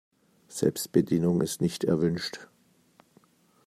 [0.47, 2.47] Selbstbedienung ist nicht erwünscht.